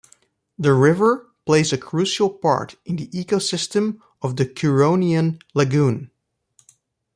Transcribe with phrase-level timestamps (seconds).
[0.57, 6.09] The river plays a crucial part in the ecosystem of the Curonian Lagoon.